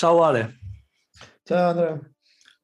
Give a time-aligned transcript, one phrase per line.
[0.00, 0.60] Ciao Ale.
[1.42, 2.00] Ciao Andrea.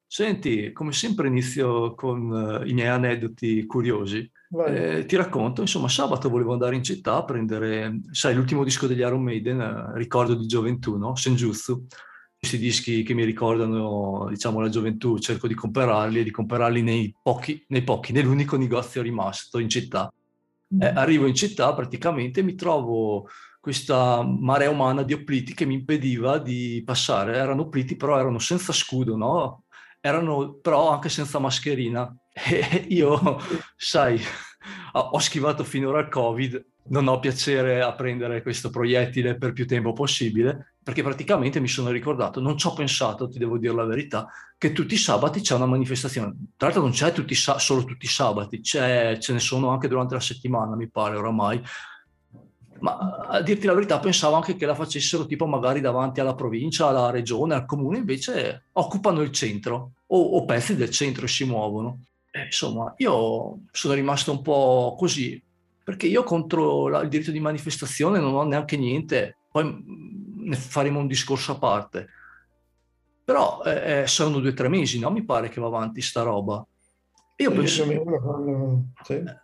[0.06, 4.26] Senti, come sempre inizio con uh, i miei aneddoti curiosi.
[4.66, 9.00] Eh, ti racconto, insomma, sabato volevo andare in città a prendere, sai, l'ultimo disco degli
[9.00, 11.14] Iron Maiden, uh, ricordo di gioventù, no?
[11.14, 11.84] Senjutsu.
[12.38, 17.14] Questi dischi che mi ricordano, diciamo, la gioventù, cerco di comprarli e di comprarli nei
[17.22, 20.10] pochi, nei pochi, nell'unico negozio rimasto in città.
[20.68, 20.96] Eh, mm.
[20.96, 23.28] arrivo in città praticamente e mi trovo
[23.66, 27.34] questa marea umana di opliti che mi impediva di passare.
[27.34, 29.64] Erano opliti, però erano senza scudo, no?
[29.98, 32.16] Erano però anche senza mascherina.
[32.32, 33.40] E io,
[33.74, 34.20] sai,
[34.92, 39.92] ho schivato finora il Covid, non ho piacere a prendere questo proiettile per più tempo
[39.92, 44.28] possibile, perché praticamente mi sono ricordato, non ci ho pensato, ti devo dire la verità,
[44.56, 46.36] che tutti i sabati c'è una manifestazione.
[46.56, 50.20] Tra l'altro non c'è tutti, solo tutti i sabati, ce ne sono anche durante la
[50.20, 51.60] settimana, mi pare oramai,
[52.80, 56.88] ma a dirti la verità pensavo anche che la facessero tipo magari davanti alla provincia,
[56.88, 61.44] alla regione, al comune, invece occupano il centro o, o pezzi del centro e si
[61.44, 62.04] muovono.
[62.30, 65.42] E, insomma, io sono rimasto un po' così,
[65.82, 70.56] perché io contro la, il diritto di manifestazione non ho neanche niente, poi mm, ne
[70.56, 72.08] faremo un discorso a parte.
[73.24, 75.10] Però eh, eh sono due o tre mesi, no?
[75.10, 76.64] Mi pare che va avanti sta roba.
[77.38, 77.84] Io penso...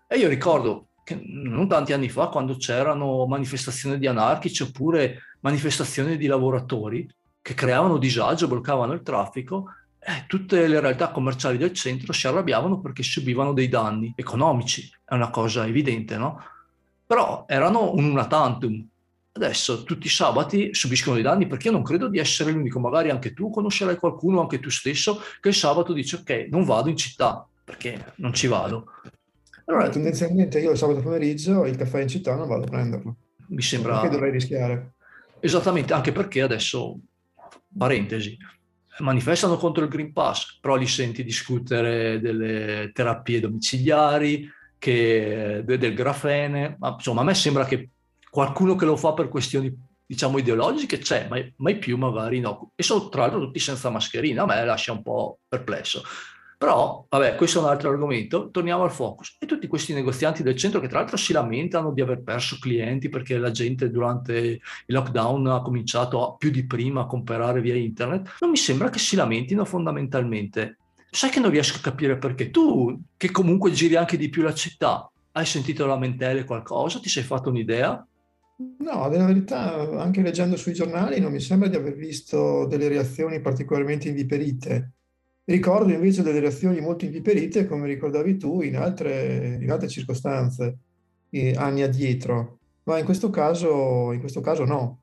[0.09, 0.92] E io ricordo
[1.25, 7.09] non tanti anni fa, quando c'erano manifestazioni di anarchici oppure manifestazioni di lavoratori
[7.41, 9.67] che creavano disagio, bloccavano il traffico,
[9.99, 15.15] eh, tutte le realtà commerciali del centro si arrabbiavano perché subivano dei danni economici, è
[15.15, 16.43] una cosa evidente, no?
[17.07, 18.87] Però erano un una tantum.
[19.35, 23.11] Adesso tutti i sabati subiscono dei danni perché io non credo di essere l'unico, magari
[23.11, 26.97] anche tu conoscerai qualcuno, anche tu stesso, che il sabato dice ok, non vado in
[26.97, 28.87] città perché non ci vado.
[29.67, 33.17] Allora, tendenzialmente io il sabato pomeriggio il caffè in città non vado a prenderlo.
[33.49, 34.01] Mi sembra...
[34.01, 34.95] Perché dovrei rischiare?
[35.41, 36.99] Esattamente, anche perché adesso,
[37.77, 38.37] parentesi,
[38.99, 46.77] manifestano contro il Green Pass, però li senti discutere delle terapie domiciliari, che, del grafene,
[46.81, 47.91] ma insomma a me sembra che
[48.29, 49.73] qualcuno che lo fa per questioni
[50.05, 52.73] diciamo ideologiche c'è, ma mai più magari no.
[52.75, 56.03] E sono tra l'altro tutti senza mascherina, a me lascia un po' perplesso.
[56.63, 59.37] Però, vabbè, questo è un altro argomento, torniamo al focus.
[59.41, 63.09] E tutti questi negozianti del centro che tra l'altro si lamentano di aver perso clienti
[63.09, 68.37] perché la gente durante il lockdown ha cominciato più di prima a comprare via internet,
[68.39, 70.79] non mi sembra che si lamentino fondamentalmente.
[71.11, 74.55] Sai che non riesco a capire perché tu, che comunque giri anche di più la
[74.55, 77.01] città, hai sentito lamentele qualcosa?
[77.01, 78.07] Ti sei fatto un'idea?
[78.79, 83.41] No, nella verità, anche leggendo sui giornali, non mi sembra di aver visto delle reazioni
[83.41, 84.93] particolarmente inviperite.
[85.45, 90.79] Ricordo invece delle reazioni molto inviperite, come ricordavi tu, in altre, in altre circostanze,
[91.31, 95.01] eh, anni addietro, ma in questo caso, in questo caso no,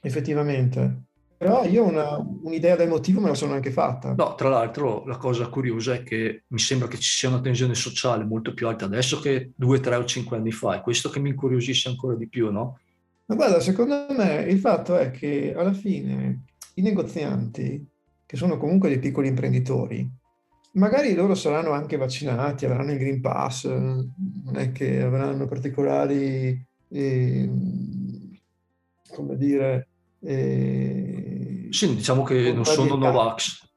[0.00, 1.02] effettivamente.
[1.36, 4.14] Però io una, un'idea del motivo me la sono anche fatta.
[4.14, 7.74] No, tra l'altro la cosa curiosa è che mi sembra che ci sia una tensione
[7.74, 10.76] sociale molto più alta adesso che due, tre o cinque anni fa.
[10.76, 12.78] È questo che mi incuriosisce ancora di più, no?
[13.24, 16.44] Ma guarda, secondo me il fatto è che alla fine
[16.74, 17.86] i negozianti
[18.30, 20.08] che sono comunque dei piccoli imprenditori,
[20.74, 27.50] magari loro saranno anche vaccinati, avranno il Green Pass, non è che avranno particolari, eh,
[29.12, 29.88] come dire...
[30.20, 33.68] Eh, sì, diciamo che non sono Novax.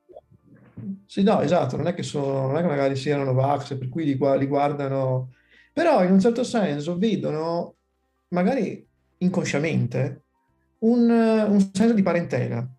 [1.07, 4.05] Sì, no, esatto, non è che, sono, non è che magari siano Novax, per cui
[4.05, 5.31] li, li guardano...
[5.73, 7.77] Però in un certo senso vedono,
[8.27, 8.87] magari
[9.17, 10.25] inconsciamente,
[10.81, 12.69] un, un senso di parentela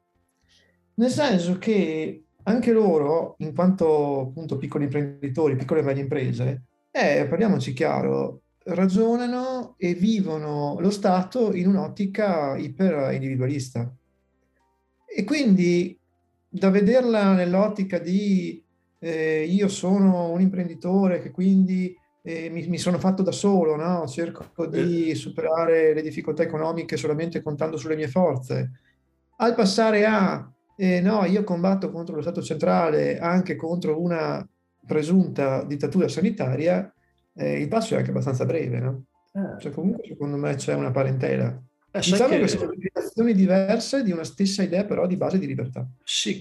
[0.94, 7.27] nel senso che anche loro, in quanto appunto piccoli imprenditori, piccole e medie imprese, eh,
[7.28, 13.92] parliamoci chiaro, ragionano e vivono lo Stato in un'ottica iper individualista.
[15.07, 15.98] E quindi
[16.48, 18.63] da vederla nell'ottica di
[18.98, 24.07] eh, io sono un imprenditore che quindi eh, mi, mi, sono fatto da solo, no?
[24.07, 25.15] cerco di eh.
[25.15, 28.71] superare le difficoltà economiche solamente contando sulle mie forze,
[29.36, 34.47] al passare a eh, no, io combatto contro lo Stato centrale, anche contro una
[34.86, 36.92] presunta dittatura sanitaria,
[37.34, 39.04] eh, il passo è anche abbastanza breve, no?
[39.32, 39.60] Eh.
[39.60, 41.60] Cioè, comunque, secondo me c'è una parentela.
[41.91, 42.41] Eh, diciamo che...
[42.41, 45.86] che sono interpretazioni diverse di una stessa idea, però di base di libertà.
[46.03, 46.41] Sì,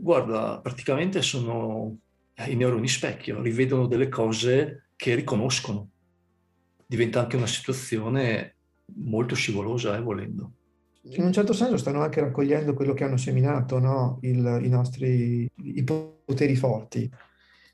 [0.00, 1.96] guarda, praticamente sono
[2.46, 5.88] i neuroni specchio, rivedono delle cose che riconoscono.
[6.86, 8.54] Diventa anche una situazione
[8.96, 10.52] molto scivolosa, eh, volendo
[11.02, 14.18] in un certo senso stanno anche raccogliendo quello che hanno seminato no?
[14.22, 17.10] Il, i nostri i poteri forti.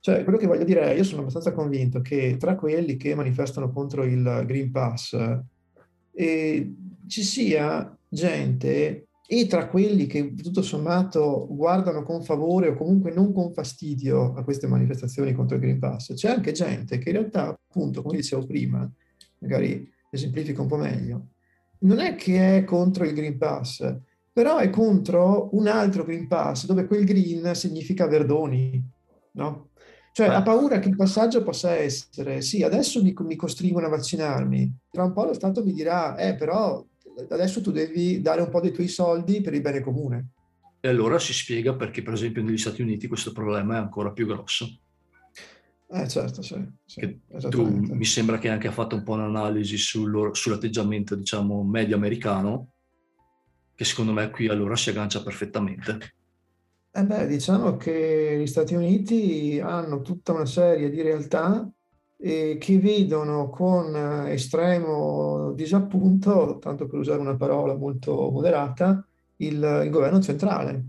[0.00, 3.73] Cioè, quello che voglio dire è, io sono abbastanza convinto che tra quelli che manifestano
[3.73, 5.17] contro il Green Pass
[6.12, 6.75] eh,
[7.08, 13.32] ci sia gente e tra quelli che tutto sommato guardano con favore o comunque non
[13.32, 17.49] con fastidio a queste manifestazioni contro il Green Pass, c'è anche gente che in realtà,
[17.49, 18.88] appunto, come dicevo prima,
[19.40, 21.26] magari esemplifico un po' meglio,
[21.81, 23.96] non è che è contro il Green Pass,
[24.32, 28.82] però è contro un altro Green Pass dove quel green significa verdoni,
[29.32, 29.70] no?
[30.12, 34.78] Cioè ha paura che il passaggio possa essere, sì, adesso mi, mi costringono a vaccinarmi,
[34.90, 36.82] tra un po' lo Stato mi dirà, eh, però
[37.28, 40.28] adesso tu devi dare un po' dei tuoi soldi per il bene comune.
[40.81, 44.26] E allora si spiega perché, per esempio, negli Stati Uniti questo problema è ancora più
[44.26, 44.67] grosso.
[45.88, 46.61] Eh certo, sì.
[46.85, 51.94] sì tu mi sembra che anche ha fatto un po' un'analisi sul, sull'atteggiamento, diciamo, medio
[51.94, 52.73] americano,
[53.75, 56.15] che secondo me qui allora si aggancia perfettamente.
[56.91, 61.71] Eh beh, diciamo che gli Stati Uniti hanno tutta una serie di realtà
[62.19, 63.94] eh, che vedono con
[64.29, 69.06] estremo disappunto, tanto per usare una parola molto moderata,
[69.37, 70.85] il, il governo centrale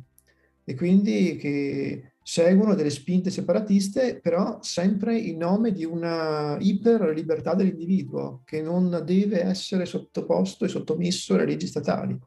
[0.63, 7.53] e quindi che seguono delle spinte separatiste, però sempre in nome di una iper libertà
[7.53, 12.19] dell'individuo che non deve essere sottoposto e sottomesso alle leggi statali.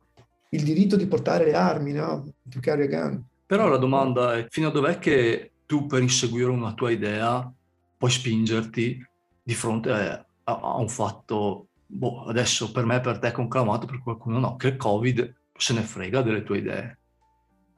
[0.53, 2.33] Il diritto di portare le armi, no?
[2.49, 3.23] To carry a gun.
[3.45, 7.53] Però la domanda è fino a dov'è che tu per inseguire una tua idea
[7.99, 9.07] puoi spingerti
[9.43, 14.01] di fronte a, a un fatto, boh, adesso per me, per te è conclamato, per
[14.03, 17.00] qualcuno no, che il Covid se ne frega delle tue idee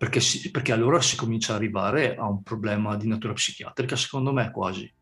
[0.03, 4.33] perché, si, perché allora si comincia ad arrivare a un problema di natura psichiatrica, secondo
[4.33, 4.93] me quasi.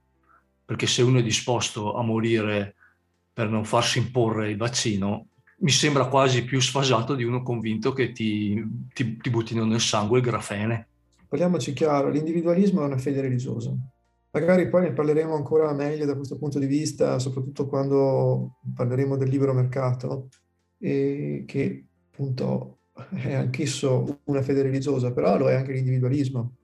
[0.63, 2.75] Perché se uno è disposto a morire
[3.33, 5.29] per non farsi imporre il vaccino,
[5.61, 8.63] mi sembra quasi più sfasato di uno convinto che ti,
[8.93, 10.89] ti, ti buttino nel sangue il grafene.
[11.27, 13.75] Parliamoci chiaro, l'individualismo è una fede religiosa.
[14.33, 19.31] Magari poi ne parleremo ancora meglio da questo punto di vista, soprattutto quando parleremo del
[19.31, 20.29] libero mercato,
[20.79, 22.80] che appunto
[23.11, 26.55] è anch'esso una fede religiosa, però lo è anche l'individualismo.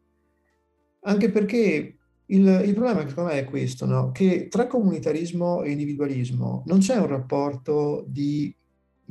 [1.00, 1.96] Anche perché
[2.26, 4.10] il, il problema secondo me è questo, no?
[4.10, 8.54] che tra comunitarismo e individualismo non c'è un rapporto di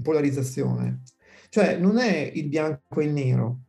[0.02, 1.04] polarizzazione,
[1.50, 3.60] cioè non è il bianco e il nero,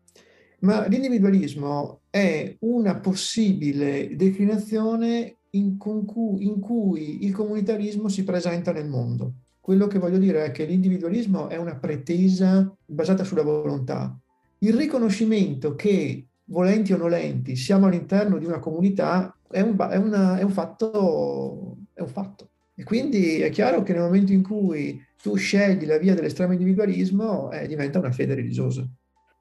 [0.60, 8.88] ma l'individualismo è una possibile declinazione in, cui, in cui il comunitarismo si presenta nel
[8.88, 9.34] mondo.
[9.66, 14.16] Quello che voglio dire è che l'individualismo è una pretesa basata sulla volontà.
[14.58, 20.38] Il riconoscimento che, volenti o nolenti, siamo all'interno di una comunità è un, è una,
[20.38, 22.50] è un, fatto, è un fatto.
[22.76, 27.50] E quindi è chiaro che nel momento in cui tu scegli la via dell'estremo individualismo,
[27.50, 28.86] eh, diventa una fede religiosa.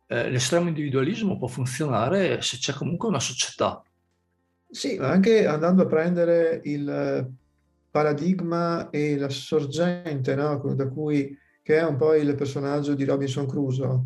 [0.07, 3.79] Eh, l'estremo individualismo può funzionare se c'è comunque una società.
[4.71, 7.31] Sì, anche andando a prendere il
[7.95, 10.57] paradigma e la sorgente, no?
[10.75, 11.33] da cui,
[11.63, 13.99] che è un po' il personaggio di Robinson Crusoe,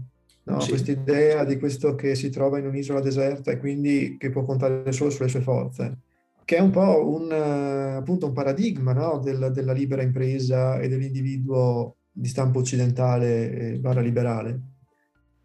[0.44, 0.60] no?
[0.60, 0.70] sì.
[0.70, 4.92] questa idea di questo che si trova in un'isola deserta e quindi che può contare
[4.92, 5.98] solo sulle sue forze,
[6.46, 9.18] che è un po' un, appunto un paradigma no?
[9.18, 14.60] Del, della libera impresa e dell'individuo di stampo occidentale e barra liberale.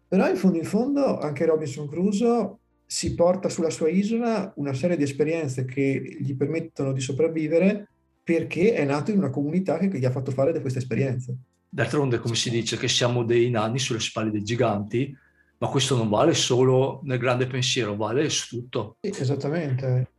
[0.07, 4.97] Però in fondo in fondo anche Robinson Crusoe si porta sulla sua isola una serie
[4.97, 7.87] di esperienze che gli permettono di sopravvivere
[8.25, 11.37] perché è nato in una comunità che gli ha fatto fare queste esperienze.
[11.69, 15.15] D'altronde, come si dice, che siamo dei nani sulle spalle dei giganti,
[15.59, 18.97] ma questo non vale solo nel grande pensiero, vale su tutto.
[18.99, 20.09] Esattamente.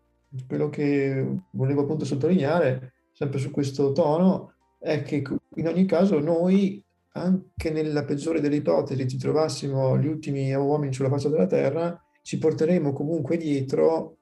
[0.46, 5.24] Quello che volevo appunto sottolineare, sempre su questo tono, è che
[5.56, 6.80] in ogni caso noi,
[7.12, 12.38] anche nella peggiore delle ipotesi, ci trovassimo gli ultimi uomini sulla faccia della Terra, ci
[12.38, 14.16] porteremo comunque dietro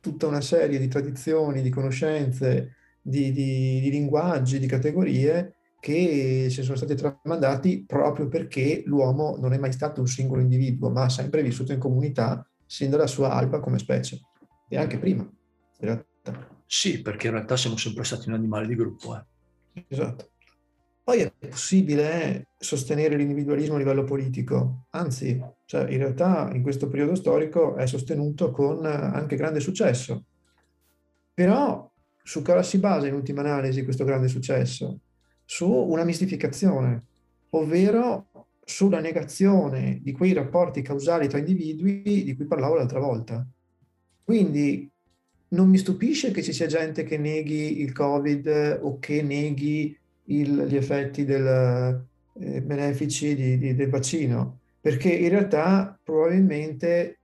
[0.00, 2.74] tutta una serie di tradizioni, di conoscenze,
[3.06, 9.52] di, di, di linguaggi, di categorie che ci sono stati tramandati proprio perché l'uomo non
[9.52, 13.32] è mai stato un singolo individuo, ma ha sempre vissuto in comunità sin dalla sua
[13.32, 14.20] alba come specie
[14.66, 15.30] e anche prima, in
[15.78, 16.48] realtà.
[16.64, 19.14] Sì, perché in realtà siamo sempre stati un animale di gruppo.
[19.14, 19.84] Eh.
[19.86, 20.30] Esatto.
[21.04, 27.14] Poi è possibile sostenere l'individualismo a livello politico, anzi, cioè in realtà in questo periodo
[27.14, 30.24] storico è sostenuto con anche grande successo.
[31.34, 31.92] Però
[32.26, 35.00] su cosa si basa in ultima analisi questo grande successo?
[35.44, 37.04] Su una mistificazione,
[37.50, 38.28] ovvero
[38.64, 43.46] sulla negazione di quei rapporti causali tra individui di cui parlavo l'altra volta.
[44.24, 44.90] Quindi
[45.48, 50.64] non mi stupisce che ci sia gente che neghi il Covid o che neghi il,
[50.66, 52.06] gli effetti del,
[52.40, 57.18] eh, benefici di, di, del vaccino, perché in realtà probabilmente,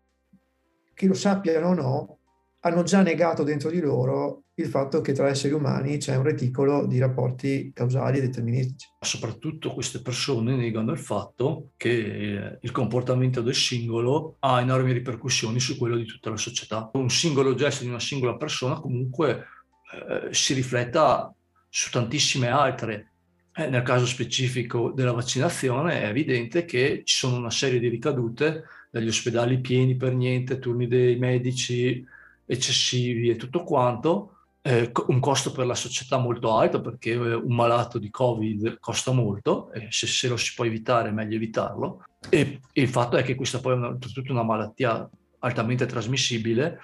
[0.93, 2.19] che lo sappiano o no,
[2.61, 6.87] hanno già negato dentro di loro il fatto che tra esseri umani c'è un reticolo
[6.87, 8.89] di rapporti causali e deterministici.
[9.01, 15.59] Soprattutto queste persone negano il fatto che eh, il comportamento del singolo ha enormi ripercussioni
[15.61, 16.91] su quello di tutta la società.
[16.95, 19.47] Un singolo gesto di una singola persona comunque
[19.93, 21.35] eh, si rifletta
[21.69, 23.13] su tantissime altre.
[23.53, 28.65] Eh, nel caso specifico della vaccinazione è evidente che ci sono una serie di ricadute
[28.91, 32.05] dagli ospedali pieni per niente, turni dei medici
[32.45, 37.55] eccessivi e tutto quanto, eh, un costo per la società molto alto perché eh, un
[37.55, 42.05] malato di Covid costa molto e se, se lo si può evitare è meglio evitarlo.
[42.29, 45.09] E, e il fatto è che questa poi è una, tutta una malattia
[45.41, 46.81] altamente trasmissibile.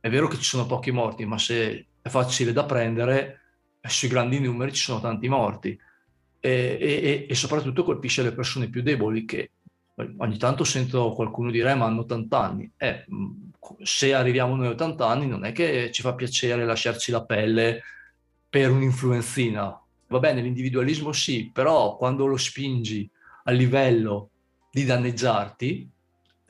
[0.00, 3.40] È vero che ci sono pochi morti, ma se è facile da prendere,
[3.80, 5.78] eh, sui grandi numeri ci sono tanti morti.
[6.44, 9.50] E, e, e soprattutto colpisce le persone più deboli che
[9.96, 12.72] ogni tanto sento qualcuno dire ma hanno 80 anni.
[12.76, 13.04] Eh,
[13.82, 17.82] se arriviamo noi a 80 anni non è che ci fa piacere lasciarci la pelle
[18.48, 19.80] per un'influenzina.
[20.08, 23.08] Va bene, l'individualismo sì, però quando lo spingi
[23.44, 24.30] a livello
[24.70, 25.88] di danneggiarti,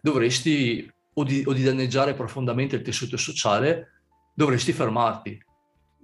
[0.01, 3.93] dovresti, o di, o di danneggiare profondamente il tessuto sociale,
[4.35, 5.45] dovresti fermarti.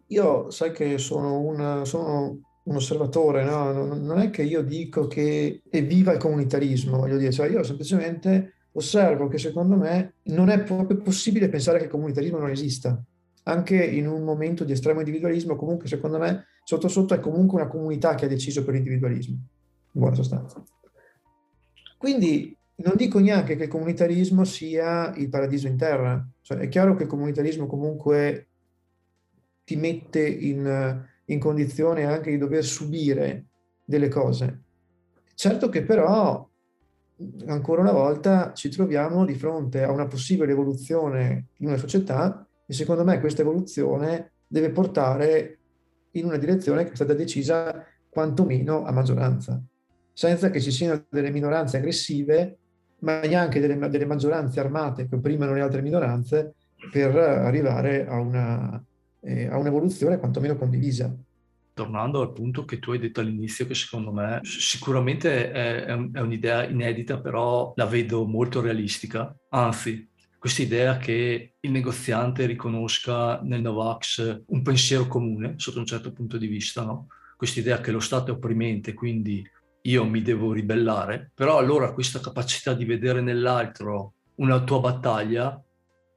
[0.08, 3.72] Io sai che sono un, sono un osservatore, no?
[3.94, 8.52] non è che io dico che è viva il comunitarismo, voglio dire, cioè io semplicemente
[8.72, 13.02] osservo che secondo me non è proprio possibile pensare che il comunitarismo non esista.
[13.44, 17.70] Anche in un momento di estremo individualismo, comunque secondo me sotto sotto è comunque una
[17.70, 20.62] comunità che ha deciso per l'individualismo, in buona sostanza.
[21.96, 26.94] Quindi non dico neanche che il comunitarismo sia il paradiso in terra, cioè, è chiaro
[26.94, 28.48] che il comunitarismo comunque
[29.64, 33.46] ti mette in, in condizione anche di dover subire
[33.84, 34.62] delle cose.
[35.34, 36.46] Certo che però
[37.46, 42.72] ancora una volta ci troviamo di fronte a una possibile evoluzione in una società e
[42.72, 45.58] secondo me questa evoluzione deve portare
[46.12, 49.60] in una direzione che è stata decisa quantomeno a maggioranza,
[50.12, 52.58] senza che ci siano delle minoranze aggressive,
[53.00, 56.54] ma neanche delle, delle maggioranze armate che opprimano le altre minoranze
[56.90, 58.84] per arrivare a, una,
[59.28, 61.14] eh, a un'evoluzione quantomeno condivisa
[61.74, 66.10] tornando al punto che tu hai detto all'inizio, che secondo me sicuramente è, è, un,
[66.12, 69.32] è un'idea inedita, però la vedo molto realistica.
[69.50, 76.12] Anzi, questa idea che il negoziante riconosca nel Novax un pensiero comune sotto un certo
[76.12, 77.06] punto di vista, no?
[77.36, 79.48] questa idea che lo Stato è opprimente, quindi
[79.82, 85.62] io mi devo ribellare, però allora questa capacità di vedere nell'altro una tua battaglia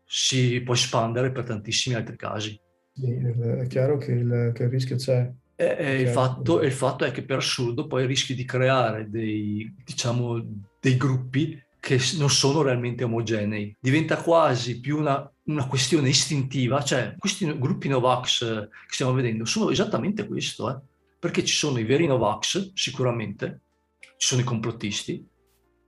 [0.04, 2.60] si può espandere per tantissimi altri casi.
[2.94, 5.32] È chiaro che il, che il rischio c'è.
[5.56, 10.44] E, il, fatto, il, fatto, è che per assurdo poi rischi di creare dei, diciamo,
[10.80, 13.76] dei gruppi che non sono realmente omogenei.
[13.80, 19.70] Diventa quasi più una, una questione istintiva, cioè questi gruppi Novax che stiamo vedendo sono
[19.70, 20.80] esattamente questo, eh?
[21.20, 23.62] perché ci sono i veri Novax, sicuramente,
[24.00, 25.28] ci sono i complottisti,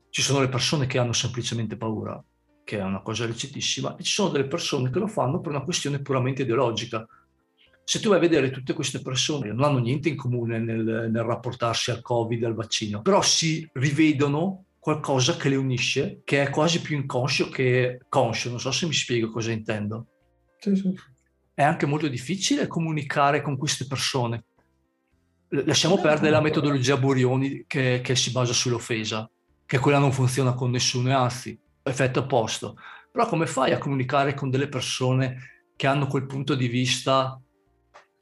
[0.09, 2.23] ci sono le persone che hanno semplicemente paura,
[2.63, 5.63] che è una cosa lecitissima, e ci sono delle persone che lo fanno per una
[5.63, 7.07] questione puramente ideologica,
[7.85, 11.23] se tu vai a vedere tutte queste persone, non hanno niente in comune nel, nel
[11.23, 16.81] rapportarsi al Covid, al vaccino, però si rivedono qualcosa che le unisce, che è quasi
[16.81, 18.49] più inconscio che conscio.
[18.49, 20.07] Non so se mi spiego cosa intendo.
[20.59, 20.93] Sì, sì.
[21.53, 24.43] È anche molto difficile comunicare con queste persone.
[25.49, 29.29] Lasciamo perdere la metodologia Burioni che, che si basa sull'offesa,
[29.65, 32.77] che quella non funziona con nessuno, anzi, effetto opposto.
[33.11, 35.37] Però come fai a comunicare con delle persone
[35.75, 37.39] che hanno quel punto di vista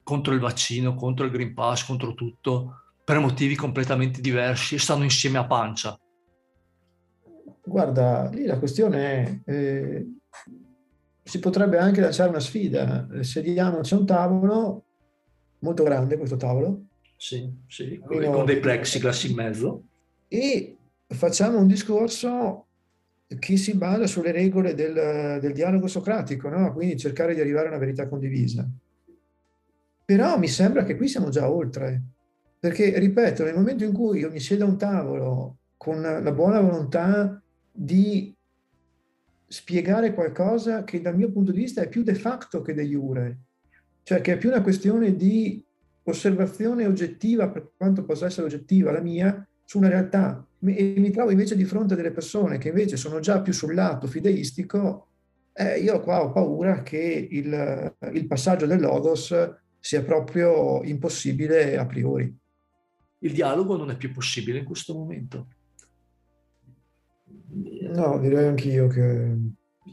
[0.02, 5.04] contro il vaccino, contro il Green Pass, contro tutto, per motivi completamente diversi e stanno
[5.04, 5.98] insieme a pancia.
[7.64, 10.06] Guarda, lì la questione è, eh,
[11.22, 13.06] si potrebbe anche lanciare una sfida.
[13.20, 14.84] Sediamo, c'è un tavolo
[15.60, 16.86] molto grande questo tavolo.
[17.16, 19.82] Sì, sì, con, con dei plexiglass in mezzo.
[20.26, 20.76] E
[21.06, 22.66] facciamo un discorso
[23.38, 26.72] che si basa sulle regole del, del dialogo socratico, no?
[26.72, 28.68] quindi cercare di arrivare a una verità condivisa.
[30.04, 32.02] Però mi sembra che qui siamo già oltre,
[32.58, 36.60] perché, ripeto, nel momento in cui io mi siedo a un tavolo con la buona
[36.60, 38.34] volontà di
[39.46, 43.38] spiegare qualcosa che dal mio punto di vista è più de facto che de jure,
[44.02, 45.64] cioè che è più una questione di
[46.04, 51.30] osservazione oggettiva, per quanto possa essere oggettiva la mia, su una realtà, e mi trovo
[51.30, 55.08] invece di fronte a delle persone che invece sono già più sul lato fideistico,
[55.54, 59.34] eh, io qua ho paura che il, il passaggio del Logos
[59.78, 62.34] sia proprio impossibile a priori.
[63.18, 65.48] Il dialogo non è più possibile in questo momento.
[67.54, 69.36] No, direi anch'io che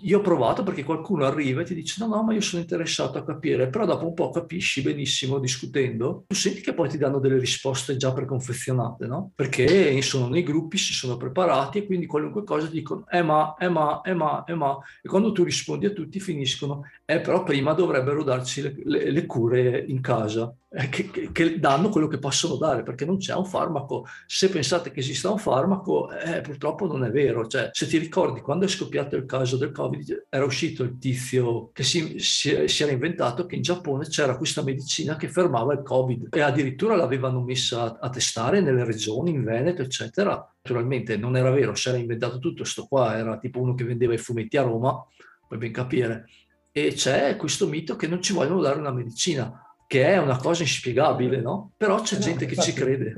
[0.01, 3.17] io ho provato perché qualcuno arriva e ti dice no, no, ma io sono interessato
[3.17, 7.19] a capire, però dopo un po' capisci benissimo discutendo, tu senti che poi ti danno
[7.19, 9.31] delle risposte già preconfezionate, no?
[9.33, 13.69] Perché insomma nei gruppi si sono preparati e quindi qualunque cosa dicono eh ma, eh
[13.69, 17.73] ma, eh ma, eh ma, e quando tu rispondi a tutti finiscono eh però prima
[17.73, 20.53] dovrebbero darci le, le, le cure in casa.
[20.71, 24.05] Eh, che, che, che, danno quello che possono dare, perché non c'è un farmaco.
[24.27, 27.47] Se pensate che esista un farmaco, eh, purtroppo non è vero.
[27.47, 31.71] Cioè, se ti ricordi, quando è scoppiato il caso del Covid, era uscito il tizio
[31.73, 35.81] che si, si, si era inventato che in Giappone c'era questa medicina che fermava il
[35.81, 40.33] Covid e addirittura l'avevano messa a, a testare nelle regioni, in Veneto, eccetera.
[40.61, 44.13] Naturalmente non era vero, si era inventato tutto, sto qua era tipo uno che vendeva
[44.13, 45.03] i fumetti a Roma,
[45.47, 46.27] puoi ben capire.
[46.71, 50.61] E c'è questo mito che non ci vogliono dare una medicina che è una cosa
[50.61, 51.71] inspiegabile, no?
[51.75, 53.15] Però c'è eh gente no, che ci crede.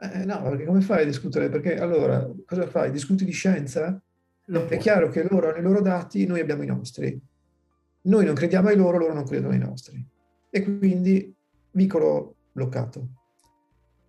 [0.00, 1.50] Eh, no, perché come fai a discutere?
[1.50, 2.90] Perché allora, cosa fai?
[2.90, 4.00] Discuti di scienza?
[4.46, 7.20] È chiaro che loro hanno i loro dati, noi abbiamo i nostri.
[8.04, 10.02] Noi non crediamo ai loro, loro non credono ai nostri.
[10.48, 11.30] E quindi,
[11.72, 13.08] vicolo bloccato.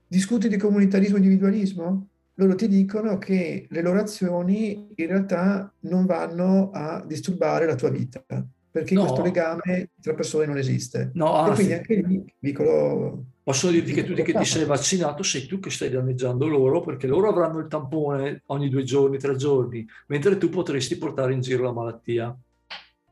[0.08, 2.08] Discuti di comunitarismo e individualismo?
[2.36, 7.89] Loro ti dicono che le loro azioni in realtà non vanno a disturbare la tua
[7.89, 8.24] vita
[8.72, 9.02] perché no.
[9.02, 11.12] questo legame tra persone non esiste.
[11.14, 13.24] No, anzi, e quindi anche lì, piccolo...
[13.44, 17.08] Posso dirti che tu che ti sei vaccinato sei tu che stai danneggiando loro perché
[17.08, 21.64] loro avranno il tampone ogni due giorni, tre giorni, mentre tu potresti portare in giro
[21.64, 22.38] la malattia.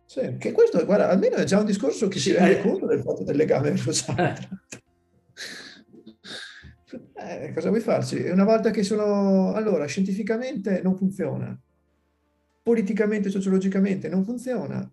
[0.06, 2.86] Sì, che questo, guarda, almeno è già un discorso che sì, si rende eh, conto
[2.86, 4.38] del fatto del legame sociale.
[7.16, 7.46] Eh.
[7.46, 8.18] eh, cosa vuoi farci?
[8.30, 9.54] Una volta che sono...
[9.54, 11.60] Allora, scientificamente non funziona,
[12.62, 14.88] politicamente, sociologicamente non funziona,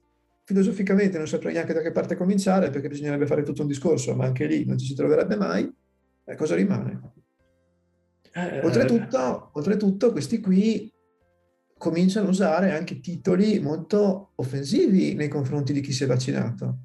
[0.45, 4.27] filosoficamente non saprei neanche da che parte cominciare perché bisognerebbe fare tutto un discorso, ma
[4.27, 5.71] anche lì non ci si troverebbe mai.
[6.25, 7.13] Eh, cosa rimane?
[8.33, 10.93] Eh, oltretutto, oltretutto, questi qui
[11.79, 16.79] cominciano a usare anche titoli molto offensivi nei confronti di chi si è vaccinato.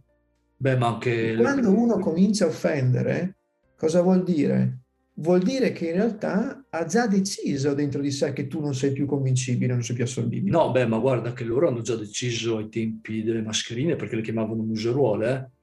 [0.58, 1.36] Beh, ma anche...
[1.36, 3.38] Quando uno comincia a offendere,
[3.76, 4.80] cosa vuol dire?
[5.20, 8.92] Vuol dire che in realtà ha già deciso dentro di sé che tu non sei
[8.92, 10.52] più convincibile, non sei più assolvibile.
[10.52, 14.22] No, beh, ma guarda che loro hanno già deciso ai tempi delle mascherine perché le
[14.22, 15.58] chiamavano museruole, eh?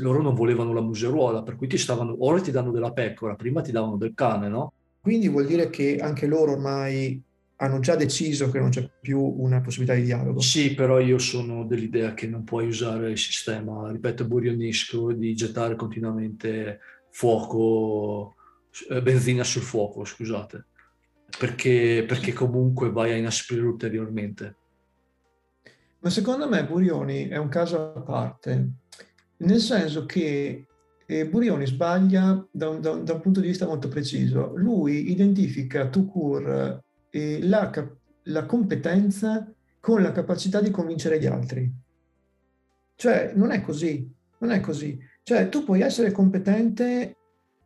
[0.00, 3.60] loro non volevano la museruola, per cui ti stavano, ora ti danno della pecora, prima
[3.60, 4.72] ti davano del cane, no?
[5.00, 7.20] Quindi vuol dire che anche loro ormai
[7.56, 10.40] hanno già deciso che non c'è più una possibilità di dialogo.
[10.40, 15.76] Sì, però io sono dell'idea che non puoi usare il sistema, ripeto, burionisco, di gettare
[15.76, 18.34] continuamente fuoco
[19.02, 20.66] benzina sul fuoco, scusate,
[21.38, 24.56] perché, perché comunque vai a inasprire ulteriormente.
[26.00, 28.70] Ma secondo me Burioni è un caso a parte,
[29.38, 30.66] nel senso che
[31.06, 34.52] eh, Burioni sbaglia da un, da, un, da un, punto di vista molto preciso.
[34.56, 37.70] Lui identifica court eh, la,
[38.24, 41.70] la competenza con la capacità di convincere gli altri.
[42.94, 44.98] Cioè, non è così, non è così.
[45.22, 47.16] Cioè, tu puoi essere competente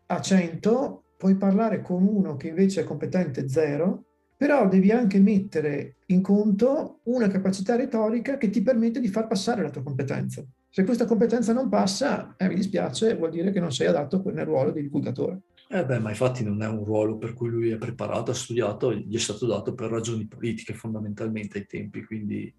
[0.06, 4.04] a 100, puoi parlare con uno che invece è competente 0,
[4.36, 9.62] però devi anche mettere in conto una capacità retorica che ti permette di far passare
[9.62, 10.44] la tua competenza.
[10.68, 14.44] Se questa competenza non passa, eh, mi dispiace, vuol dire che non sei adatto nel
[14.44, 15.40] ruolo di divulgatore.
[15.68, 18.92] Eh beh, ma infatti non è un ruolo per cui lui è preparato, ha studiato,
[18.94, 22.52] gli è stato dato per ragioni politiche fondamentalmente ai tempi, quindi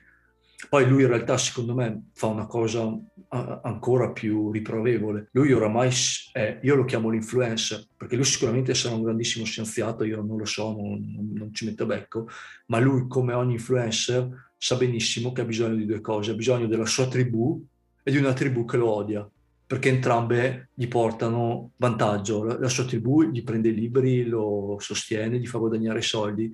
[0.70, 2.92] poi lui in realtà secondo me fa una cosa
[3.30, 5.28] ancora più riprovevole.
[5.32, 5.92] Lui oramai
[6.32, 10.46] è, io lo chiamo l'influencer, perché lui sicuramente sarà un grandissimo scienziato, io non lo
[10.46, 12.28] so, non, non ci metto becco,
[12.68, 16.68] ma lui come ogni influencer sa benissimo che ha bisogno di due cose, ha bisogno
[16.68, 17.64] della sua tribù
[18.02, 19.30] e di una tribù che lo odia,
[19.68, 22.44] perché entrambe gli portano vantaggio.
[22.44, 26.52] La, la sua tribù gli prende i libri, lo sostiene, gli fa guadagnare soldi.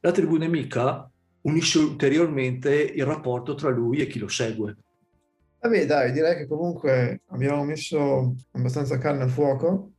[0.00, 1.11] La tribù nemica
[1.42, 4.76] unisce ulteriormente il rapporto tra lui e chi lo segue.
[5.60, 9.90] Vabbè, dai, direi che comunque abbiamo messo abbastanza carne al fuoco.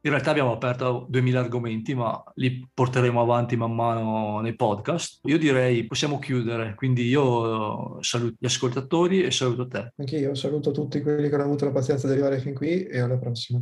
[0.00, 5.20] In realtà abbiamo aperto 2000 argomenti, ma li porteremo avanti man mano nei podcast.
[5.24, 9.92] Io direi possiamo chiudere, quindi io saluto gli ascoltatori e saluto te.
[9.96, 12.98] Anche io saluto tutti quelli che hanno avuto la pazienza di arrivare fin qui e
[12.98, 13.60] alla prossima.